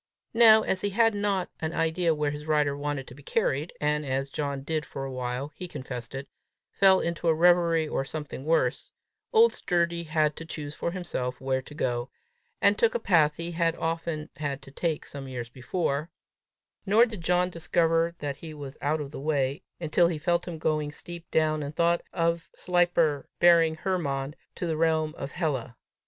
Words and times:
Now 0.33 0.63
as 0.63 0.81
he 0.81 0.89
had 0.89 1.13
not 1.13 1.51
an 1.59 1.73
idea 1.73 2.15
where 2.15 2.31
his 2.31 2.47
rider 2.47 2.75
wanted 2.75 3.05
to 3.07 3.13
be 3.13 3.21
carried, 3.21 3.71
and 3.79 4.03
as 4.03 4.31
John 4.31 4.63
did 4.63 4.83
for 4.83 5.05
a 5.05 5.11
while 5.11 5.51
he 5.53 5.67
confessed 5.67 6.15
it 6.15 6.27
fall 6.71 7.01
into 7.01 7.27
a 7.27 7.35
reverie 7.35 7.87
or 7.87 8.03
something 8.03 8.43
worse, 8.43 8.89
old 9.31 9.53
Sturdy 9.53 10.01
had 10.01 10.35
to 10.37 10.43
choose 10.45 10.73
for 10.73 10.89
himself 10.89 11.39
where 11.39 11.61
to 11.61 11.75
go, 11.75 12.09
and 12.63 12.79
took 12.79 12.95
a 12.95 12.99
path 12.99 13.35
he 13.35 13.51
had 13.51 13.75
often 13.75 14.31
had 14.37 14.63
to 14.63 14.71
take 14.71 15.05
some 15.05 15.27
years 15.27 15.49
before; 15.49 16.09
nor 16.83 17.05
did 17.05 17.21
John 17.21 17.51
discover 17.51 18.15
that 18.17 18.37
he 18.37 18.55
was 18.55 18.79
out 18.81 19.01
of 19.01 19.11
the 19.11 19.21
way, 19.21 19.61
until 19.79 20.07
he 20.07 20.17
felt 20.17 20.47
him 20.47 20.57
going 20.57 20.91
steep 20.91 21.29
clown, 21.31 21.61
and 21.61 21.75
thought 21.75 22.01
of 22.11 22.49
Sleipner 22.55 23.29
bearing 23.39 23.75
Hermod 23.75 24.35
to 24.55 24.65
the 24.65 24.77
realm 24.77 25.13
of 25.15 25.33
Hela. 25.33 25.77